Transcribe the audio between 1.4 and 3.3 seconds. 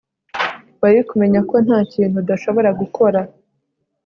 ko ntakintu udashobora gukora